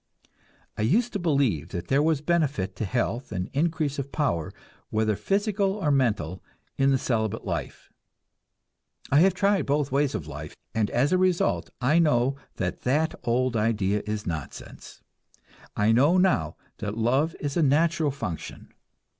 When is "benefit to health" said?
2.21-3.31